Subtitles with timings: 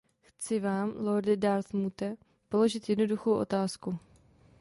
[0.23, 2.15] Chci vám, lorde Dartmouthe,
[2.49, 3.99] položit jednoduchou otázku.